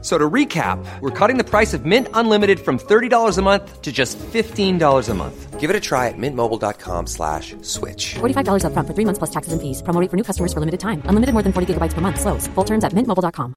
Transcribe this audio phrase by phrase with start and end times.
[0.00, 3.90] So to recap, we're cutting the price of Mint Unlimited from $30 a month to
[3.90, 5.58] just $15 a month.
[5.58, 8.14] Give it a try at mintmobile.com slash switch.
[8.20, 9.82] $45 upfront for three months plus taxes and fees.
[9.82, 11.02] Promo rate for new customers for limited time.
[11.06, 12.20] Unlimited more than 40 gigabytes per month.
[12.20, 12.46] Slows.
[12.54, 13.54] Full terms at mintmobile.com.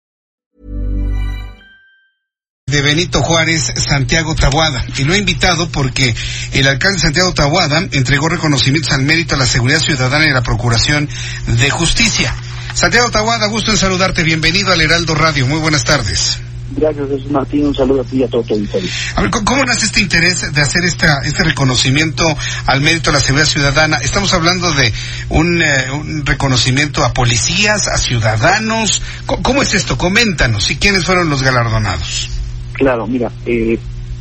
[2.72, 4.84] de Benito Juárez, Santiago Tabuada.
[4.98, 6.16] Y lo he invitado porque
[6.54, 11.08] el alcalde Santiago Tabuada entregó reconocimientos al mérito a la seguridad ciudadana y la procuración
[11.48, 12.34] de justicia.
[12.74, 14.24] Santiago Tabuada, gusto en saludarte.
[14.24, 15.46] Bienvenido al Heraldo Radio.
[15.48, 16.40] Muy buenas tardes.
[16.76, 17.66] Gracias, Jesús Martín.
[17.66, 18.90] Un saludo a ti y a todo tu auditorio.
[19.16, 22.24] A ver, ¿cómo nace este interés de hacer esta, este reconocimiento
[22.66, 23.98] al mérito a la seguridad ciudadana?
[23.98, 24.94] Estamos hablando de
[25.30, 29.02] un, eh, un reconocimiento a policías, a ciudadanos.
[29.26, 29.98] ¿Cómo, ¿Cómo, es esto?
[29.98, 30.72] Coméntanos.
[30.72, 32.30] ¿Y quiénes fueron los galardonados?
[32.74, 33.78] Claro, mira, eh,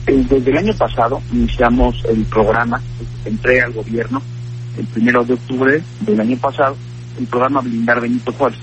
[0.06, 2.82] desde el año pasado iniciamos el programa,
[3.24, 4.20] entré al gobierno
[4.76, 6.76] el primero de octubre del año pasado,
[7.20, 8.58] el programa Blindar Benito Juárez.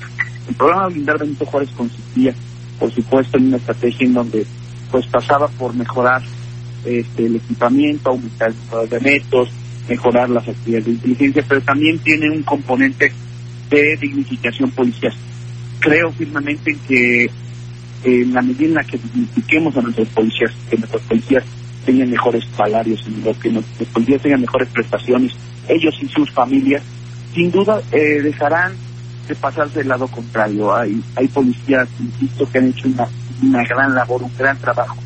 [0.50, 2.34] El programa Blindar Benito Juárez consistía
[2.80, 4.46] por supuesto en una estrategia en donde
[4.92, 6.22] pues pasaba por mejorar
[6.86, 9.22] este, el equipamiento, aumentar el de
[9.90, 13.12] mejorar las actividades de inteligencia, pero también tiene un componente
[13.70, 15.14] de dignificación policial.
[15.80, 17.30] Creo firmemente que
[18.04, 21.44] en la medida en la que dignifiquemos a nuestros policías, que nuestros policías
[21.86, 23.04] tengan mejores salarios,
[23.42, 25.34] que nuestros policías tengan mejores prestaciones,
[25.68, 26.84] ellos y sus familias,
[27.38, 28.74] sin duda eh, dejarán
[29.28, 30.76] de pasarse del lado contrario.
[30.76, 33.08] Hay, hay policías, insisto, que han hecho una,
[33.44, 34.98] una gran labor, un gran trabajo.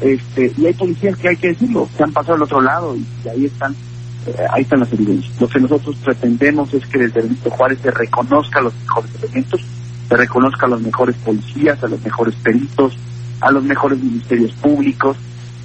[0.00, 3.04] Este, y hay policías que hay que decirlo, que han pasado al otro lado y,
[3.28, 3.76] ahí están
[4.26, 5.38] eh, ahí están las evidencias.
[5.38, 9.60] Lo que nosotros pretendemos es que desde Benito Juárez se reconozca los mejores elementos,
[10.08, 12.96] se reconozca a los mejores policías, a los mejores peritos,
[13.42, 15.18] a los mejores ministerios públicos,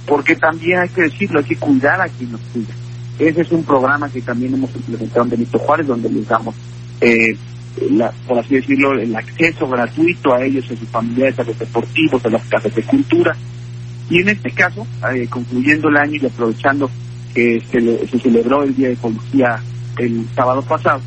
[0.06, 2.74] porque también hay que decirlo, hay que cuidar a quien nos cuida.
[3.18, 6.54] Ese es un programa que también hemos implementado en Benito Juárez, donde les damos
[7.00, 7.36] eh,
[7.90, 12.24] la, por así decirlo, el acceso gratuito a ellos, a sus familiares, a los deportivos,
[12.24, 13.36] a las casas de cultura.
[14.08, 16.90] Y en este caso, eh, concluyendo el año y aprovechando
[17.34, 19.60] que se, se, celebró el Día de Policía
[19.98, 21.00] el sábado pasado,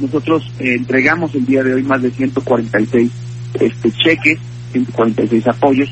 [0.00, 3.10] nosotros eh, entregamos el día de hoy más de 146
[3.54, 4.38] este, cheques,
[4.72, 5.90] 146 apoyos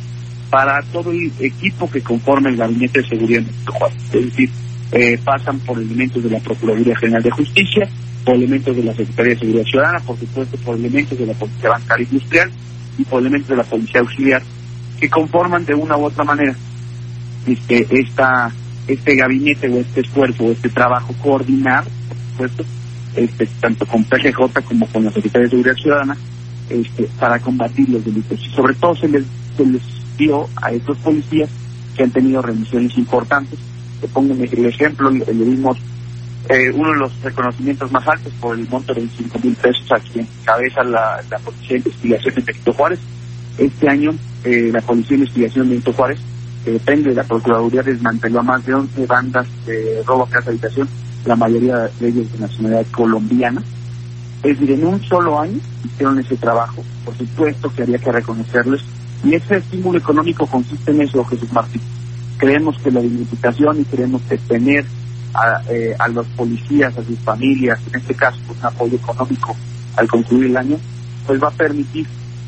[0.49, 3.89] para todo el equipo que conforma el Gabinete de Seguridad de México.
[4.13, 4.51] Es decir,
[4.93, 7.89] eh, pasan por elementos de la Procuraduría General de Justicia,
[8.25, 11.71] por elementos de la Secretaría de Seguridad Ciudadana, por supuesto por elementos de la Policía
[11.71, 12.51] Bancaria Industrial
[12.99, 14.43] y por elementos de la Policía Auxiliar,
[14.99, 16.55] que conforman de una u otra manera
[17.47, 18.53] este esta
[18.87, 21.85] este gabinete o este esfuerzo o este trabajo coordinar,
[22.37, 22.65] por supuesto,
[23.17, 26.17] este, tanto con PGJ como con la Secretaría de Seguridad Ciudadana,
[26.69, 28.41] este, para combatir los delitos.
[28.45, 29.25] Y sobre todo se les,
[29.57, 29.83] se les
[30.17, 31.49] dio a estos policías
[31.97, 33.59] que han tenido remisiones importantes.
[34.01, 35.79] Te pongo el ejemplo, le, dimos
[36.49, 40.01] eh, uno de los reconocimientos más altos por el monto de 25 mil pesos a
[40.01, 42.99] quien cabeza la, la Policía de Investigación de Benito Juárez.
[43.59, 46.19] Este año eh, la Policía de Investigación de Benito Juárez,
[46.65, 50.51] que depende de la Procuraduría, desmanteló a más de 11 bandas de robo a casa
[50.51, 50.89] habitación,
[51.27, 53.63] la mayoría de ellos de nacionalidad colombiana.
[54.43, 56.83] Es decir, en un solo año hicieron ese trabajo.
[57.05, 58.83] Por supuesto que había que reconocerles.
[59.23, 61.83] Y ese estímulo económico consiste en eso, Jesús Martín.
[62.41, 64.87] Creemos que la dignificación y creemos que tener
[65.35, 69.55] a, eh, a, los policías, a sus familias, en este caso un apoyo económico
[69.97, 70.79] al concluir el año,
[71.27, 72.07] pues va a permitir,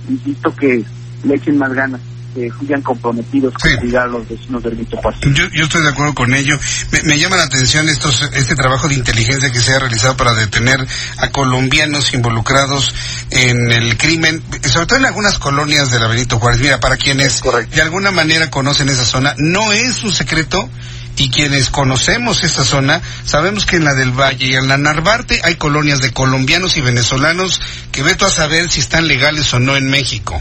[0.09, 0.83] insisto, que
[1.25, 2.01] le echen más ganas,
[2.35, 3.77] que sigan comprometidos con Sí.
[3.79, 5.21] cuidar a los vecinos del Benito Juárez.
[5.35, 6.59] Yo, yo estoy de acuerdo con ello.
[6.91, 10.35] Me, me llama la atención estos, este trabajo de inteligencia que se ha realizado para
[10.35, 10.87] detener
[11.19, 12.95] a colombianos involucrados
[13.31, 16.61] en el crimen, sobre todo en algunas colonias de la Benito Juárez.
[16.61, 20.69] Mira, para quienes de alguna manera conocen esa zona, no es un secreto
[21.17, 25.41] y quienes conocemos esta zona sabemos que en la del Valle y en la Narvarte
[25.45, 27.61] hay colonias de colombianos y venezolanos
[27.93, 30.41] que veto a saber si están legales o no en México.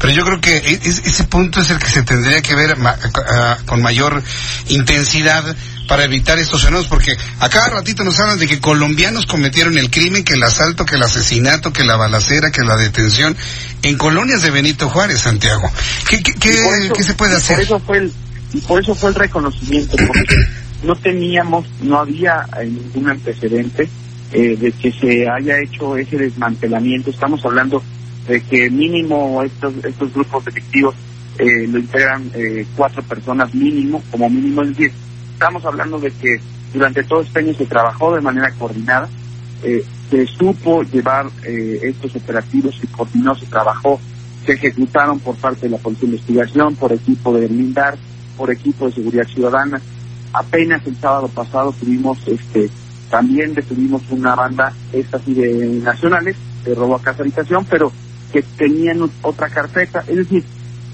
[0.00, 2.76] Pero yo creo que e- es- ese punto es el que se tendría que ver
[2.76, 2.96] ma-
[3.30, 4.22] a- con mayor
[4.68, 5.56] intensidad
[5.88, 9.90] para evitar estos fenómenos, porque a cada ratito nos hablan de que colombianos cometieron el
[9.90, 13.34] crimen, que el asalto, que el asesinato, que la balacera, que la detención,
[13.82, 15.70] en colonias de Benito Juárez, Santiago.
[16.08, 16.50] ¿Qué, qué, qué-
[16.84, 17.56] eso- qué se puede hacer?
[17.56, 18.12] Por eso fue el,
[18.52, 20.36] y por eso fue el reconocimiento, porque
[20.82, 23.88] no teníamos, no había eh, ningún antecedente
[24.32, 27.10] eh, de que se haya hecho ese desmantelamiento.
[27.10, 27.82] Estamos hablando
[28.26, 30.94] de que mínimo estos, estos grupos delictivos
[31.38, 32.30] eh, lo integran
[32.76, 34.92] cuatro personas mínimo, como mínimo es decir,
[35.32, 36.40] estamos hablando de que
[36.72, 39.08] durante todo este año se trabajó de manera coordinada,
[39.62, 44.00] se supo llevar estos operativos, se coordinó, se trabajó,
[44.44, 47.96] se ejecutaron por parte de la Policía de Investigación, por equipo de blindar,
[48.38, 49.80] por equipo de seguridad ciudadana.
[50.32, 52.70] Apenas el sábado pasado tuvimos, este,
[53.10, 57.92] también detuvimos una banda, esta sí de nacionales, de robo a casa habitación, pero
[58.32, 60.04] que tenían otra carpeta.
[60.06, 60.44] Es decir,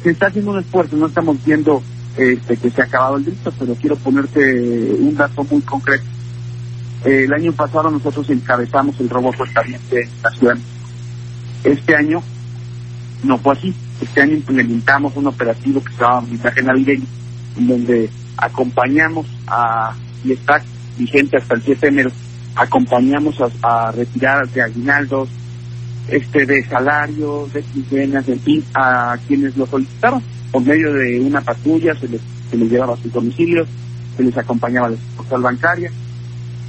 [0.02, 1.82] se está haciendo un esfuerzo, no estamos viendo
[2.16, 6.04] este, que se ha acabado el delito, pero quiero ponerte un dato muy concreto.
[7.04, 10.56] Eh, el año pasado nosotros encabezamos el robo fuertemente en la ciudad.
[11.64, 12.22] Este año
[13.24, 13.74] no fue así.
[14.00, 17.06] Este año implementamos un operativo que se llama Mensaje Navideño,
[17.56, 20.62] donde acompañamos a, y está
[20.98, 22.10] vigente hasta el 7 de enero,
[22.54, 25.28] acompañamos a, a retirar de aguinaldos,
[26.08, 30.22] este de salarios, de quincenas, en fin, a quienes lo solicitaron.
[30.52, 32.20] Por medio de una patrulla se les,
[32.50, 33.66] se les llevaba a sus domicilios,
[34.16, 35.90] se les acompañaba a la postal bancaria.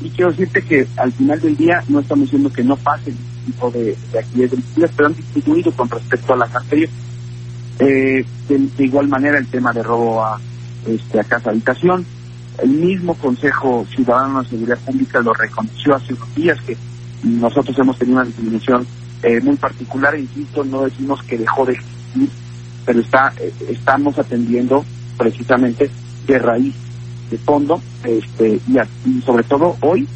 [0.01, 3.51] Y quiero decirte que al final del día no estamos diciendo que no pasen este
[3.51, 6.91] tipo de, de actividades pero han disminuido con respecto a la cartera.
[7.79, 10.39] Eh, de, igual manera el tema de robo a,
[10.87, 12.05] este, a casa habitación.
[12.61, 16.77] El mismo Consejo Ciudadano de Seguridad Pública lo reconoció hace unos días que
[17.23, 18.85] nosotros hemos tenido una disminución
[19.23, 22.29] eh, muy particular, insisto, no decimos que dejó de existir,
[22.85, 24.85] pero está, eh, estamos atendiendo
[25.17, 25.89] precisamente
[26.27, 26.75] de raíz,
[27.31, 28.77] de fondo, este, y,
[29.09, 30.07] y, sobre todo hoy,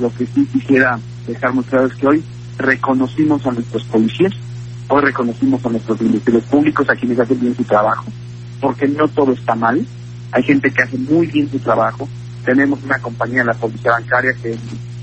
[0.00, 2.24] lo que sí quisiera dejar muy claro es que hoy
[2.58, 4.32] reconocimos a nuestros policías,
[4.88, 8.06] hoy reconocimos a nuestros ministerios públicos, a quienes hacen bien su trabajo,
[8.60, 9.86] porque no todo está mal,
[10.32, 12.08] hay gente que hace muy bien su trabajo,
[12.44, 14.58] tenemos una compañía, la Policía Bancaria, que en,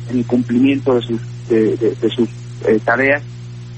[0.10, 2.30] en el cumplimiento de sus, de, sus
[2.66, 3.22] eh, tareas,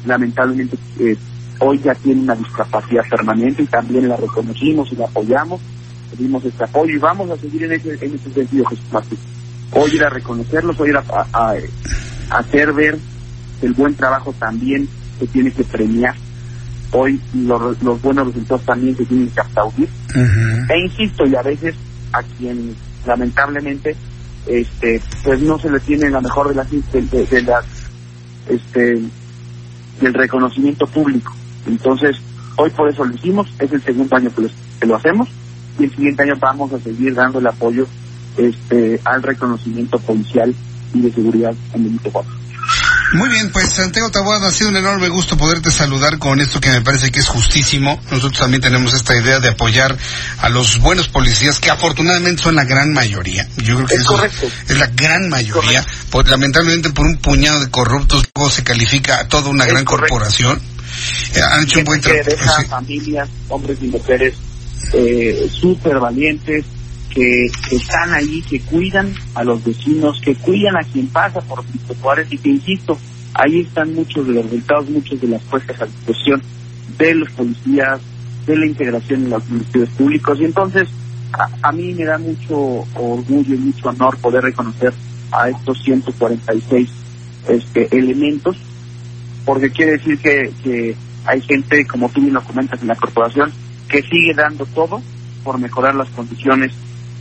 [0.05, 1.17] lamentablemente eh,
[1.59, 5.59] hoy ya tiene una discapacidad permanente y también la reconocimos y la apoyamos,
[6.11, 9.17] pedimos este apoyo y vamos a seguir en ese, en ese sentido, Jesús Martín.
[9.71, 11.03] Hoy ir a reconocerlos, hoy ir a,
[11.33, 11.55] a
[12.31, 12.97] hacer ver
[13.61, 14.87] el buen trabajo también
[15.19, 16.15] se tiene que premiar.
[16.91, 19.89] Hoy los, los buenos resultados también se tienen que aplaudir.
[20.15, 20.71] Uh -huh.
[20.71, 21.75] E insisto, y a veces
[22.13, 22.75] a quien
[23.05, 23.95] lamentablemente
[24.47, 27.65] este pues no se le tiene la mejor de las de, de, de las
[28.49, 29.01] este
[30.01, 31.33] del reconocimiento público.
[31.67, 32.17] Entonces,
[32.55, 34.49] hoy por eso lo hicimos, es el segundo año que lo,
[34.79, 35.29] que lo hacemos
[35.77, 37.85] y el siguiente año vamos a seguir dando el apoyo
[38.37, 40.53] este al reconocimiento policial
[40.93, 42.31] y de seguridad en el Juárez.
[43.13, 46.69] Muy bien, pues Santiago Taboada, ha sido un enorme gusto poderte saludar con esto que
[46.69, 47.99] me parece que es justísimo.
[48.11, 49.97] Nosotros también tenemos esta idea de apoyar
[50.39, 53.47] a los buenos policías, que afortunadamente son la gran mayoría.
[53.57, 54.47] Yo creo que es, correcto.
[54.67, 55.83] es la gran mayoría.
[56.11, 59.85] Pues, lamentablemente por un puñado de corruptos luego se califica a toda una es gran
[59.85, 60.13] correcto.
[60.13, 60.61] corporación.
[61.33, 62.29] Eh, han hecho un buen trabajo.
[62.61, 62.65] Sí.
[62.67, 64.35] familias, hombres y mujeres
[64.93, 66.65] eh, súper valientes,
[67.13, 71.95] que, están ahí, que cuidan a los vecinos, que cuidan a quien pasa por Benito
[72.01, 72.97] Juárez y que, insisto,
[73.33, 76.41] ahí están muchos de los resultados, muchos de las puestas a disposición
[76.97, 77.99] de los policías,
[78.45, 80.39] de la integración en los ministerios públicos.
[80.39, 80.87] Y entonces,
[81.33, 84.93] a, a mí me da mucho orgullo y mucho honor poder reconocer
[85.31, 86.89] a estos 146
[87.47, 88.57] este, elementos,
[89.45, 90.95] porque quiere decir que, que
[91.25, 93.51] hay gente, como tú bien lo comentas en la corporación,
[93.87, 95.01] que sigue dando todo
[95.43, 96.73] por mejorar las condiciones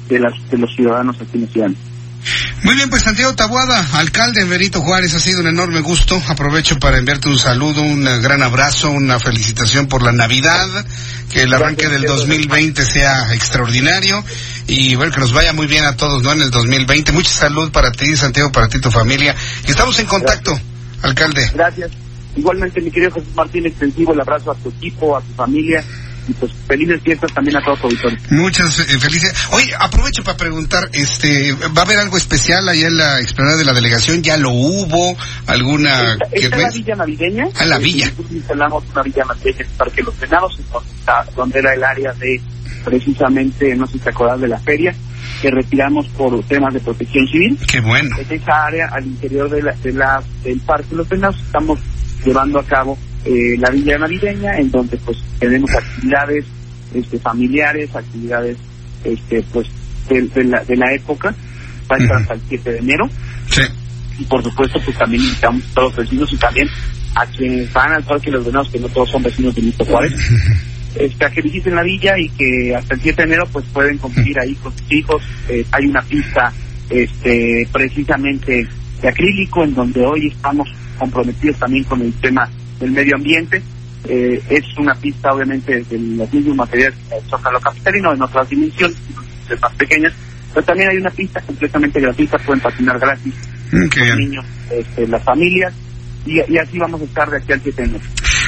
[0.08, 1.70] de, las, de los ciudadanos aquí en la ciudad.
[2.64, 6.20] Muy bien, pues Santiago Tabuada, alcalde de Benito Juárez, ha sido un enorme gusto.
[6.28, 10.66] Aprovecho para enviarte un saludo, un gran abrazo, una felicitación por la Navidad,
[11.30, 14.24] que el arranque del 2020 sea extraordinario
[14.66, 16.32] y bueno, que nos vaya muy bien a todos, ¿no?
[16.32, 17.12] En el 2020.
[17.12, 19.34] Mucha salud para ti, Santiago, para ti, tu familia.
[19.66, 21.04] Estamos en contacto, Gracias.
[21.04, 21.50] alcalde.
[21.54, 21.90] Gracias.
[22.36, 25.82] Igualmente, mi querido Jesús Martín, extensivo el abrazo a tu equipo, a tu familia
[26.28, 28.30] y pues felices fiestas también a todos los auditores.
[28.30, 29.34] Muchas eh, felices.
[29.52, 33.64] Oye, aprovecho para preguntar, este, ¿va a haber algo especial allá en la explanada de
[33.64, 34.22] la delegación?
[34.22, 35.16] ¿Ya lo hubo?
[35.46, 36.18] ¿Alguna?
[36.30, 37.48] Está la villa navideña.
[37.56, 38.12] Ah, la villa.
[38.30, 40.58] Instalamos una villa navideña para que los venados,
[41.34, 42.40] donde era el área de,
[42.84, 44.94] precisamente, no sé si te acordás de la feria,
[45.40, 47.58] que retiramos por temas de protección civil.
[47.66, 48.16] Qué bueno.
[48.18, 51.78] En esa área, al interior de la, de la, del Parque Los Venados, estamos
[52.24, 56.46] llevando a cabo eh, la villa navideña, en donde pues tenemos actividades
[56.94, 58.56] este, familiares, actividades
[59.04, 59.68] este, pues
[60.08, 61.34] de, de, la, de la época,
[61.90, 63.06] va a estar hasta el 7 de enero.
[63.50, 63.62] Sí.
[64.18, 66.68] Y por supuesto, pues también invitamos a todos los vecinos y también
[67.14, 70.12] a quienes van al Parque Los Venados, que no todos son vecinos de Benito Juárez,
[70.94, 73.98] este, a que visiten la villa y que hasta el 7 de enero pues pueden
[73.98, 75.22] convivir ahí con sus hijos.
[75.50, 76.50] Eh, hay una pista
[76.88, 78.66] este, precisamente
[79.02, 80.68] de acrílico en donde hoy estamos
[80.98, 83.62] comprometidos también con el tema del medio ambiente.
[84.08, 88.48] Eh, es una pista obviamente de los mismos materiales que el Zócalo Capitalino en otras
[88.48, 88.96] dimensiones,
[89.60, 90.12] más pequeñas,
[90.54, 93.34] pero también hay una pista completamente gratuita, pueden patinar gratis
[93.70, 95.72] Mm, qué los niños, este, las familias,
[96.24, 98.04] y, y así vamos a estar de aquí al 7 de enero.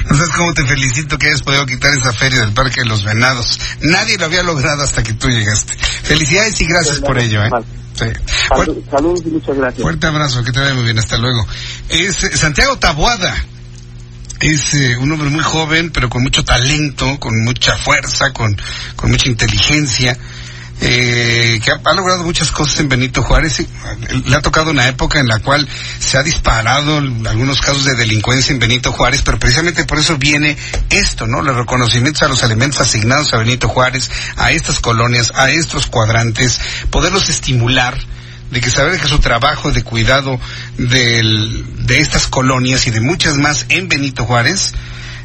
[0.08, 3.04] No sabes cómo te felicito que hayas podido quitar esa feria del Parque de los
[3.04, 3.60] Venados.
[3.82, 5.74] Nadie lo había logrado hasta que tú llegaste.
[5.76, 7.50] Felicidades y gracias por ello, ¿eh?
[7.94, 8.06] Sí.
[8.48, 9.82] Salud, saludos y muchas gracias.
[9.82, 11.46] Fuerte abrazo, que te vaya muy bien, hasta luego.
[11.90, 13.34] Es Santiago Tabuada.
[14.40, 18.56] Es eh, un hombre muy joven, pero con mucho talento, con mucha fuerza, con,
[18.96, 20.16] con mucha inteligencia
[20.82, 23.66] eh, que ha, logrado muchas cosas en Benito Juárez.
[24.24, 25.68] Le ha tocado una época en la cual
[25.98, 30.56] se ha disparado algunos casos de delincuencia en Benito Juárez, pero precisamente por eso viene
[30.88, 31.42] esto, ¿no?
[31.42, 36.58] Los reconocimientos a los elementos asignados a Benito Juárez, a estas colonias, a estos cuadrantes,
[36.90, 37.98] poderlos estimular
[38.50, 40.38] de que saber que su trabajo de cuidado
[40.76, 44.72] del, de estas colonias y de muchas más en Benito Juárez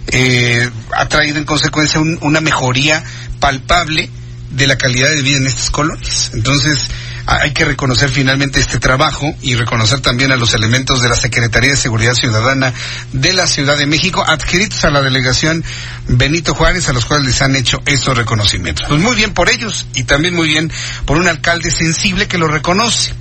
[0.07, 3.03] eh, ha traído en consecuencia un, una mejoría
[3.39, 4.09] palpable
[4.51, 6.31] de la calidad de vida en estas colonias.
[6.33, 6.87] Entonces,
[7.27, 11.71] hay que reconocer finalmente este trabajo y reconocer también a los elementos de la Secretaría
[11.71, 12.73] de Seguridad Ciudadana
[13.13, 15.63] de la Ciudad de México adscritos a la delegación
[16.07, 18.87] Benito Juárez, a los cuales les han hecho estos reconocimientos.
[18.87, 20.71] Pues muy bien por ellos y también muy bien
[21.05, 23.13] por un alcalde sensible que lo reconoce.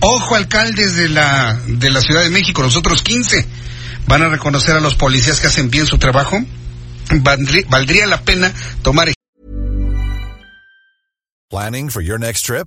[0.00, 3.46] Ojo, alcaldes de la, de la Ciudad de México, los otros 15
[4.06, 6.38] van a reconocer a los policías que hacen bien su trabajo.
[7.10, 9.08] Valdría, valdría la pena tomar
[11.48, 12.66] Planning for your next trip?